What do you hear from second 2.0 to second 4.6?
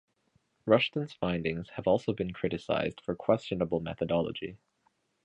been criticized for questionable methodology.